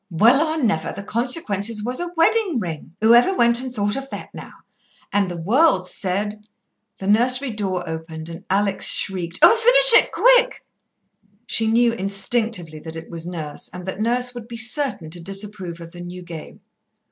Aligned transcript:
"Well, 0.09 0.47
I 0.47 0.55
never! 0.55 0.91
The 0.91 1.03
consequences 1.03 1.83
was, 1.83 1.99
a 1.99 2.09
wedding 2.17 2.57
ring. 2.57 2.95
Whoever 3.01 3.35
went 3.35 3.61
and 3.61 3.71
thought 3.71 3.95
of 3.95 4.09
that 4.09 4.33
now? 4.33 4.53
And 5.13 5.29
the 5.29 5.37
world 5.37 5.85
said" 5.85 6.43
The 6.99 7.05
nursery 7.05 7.51
door 7.51 7.87
opened, 7.87 8.27
and 8.27 8.43
Alex 8.49 8.87
shrieked, 8.87 9.37
"Oh, 9.43 9.55
finish 9.55 10.03
it 10.03 10.11
quick!" 10.11 10.65
She 11.45 11.67
knew 11.67 11.93
instinctively 11.93 12.79
that 12.79 12.95
it 12.95 13.11
was 13.11 13.27
Nurse, 13.27 13.69
and 13.71 13.85
that 13.85 13.99
Nurse 14.01 14.33
would 14.33 14.47
be 14.47 14.57
certain 14.57 15.11
to 15.11 15.21
disapprove 15.21 15.79
of 15.79 15.91
the 15.91 16.01
new 16.01 16.23
game. 16.23 16.61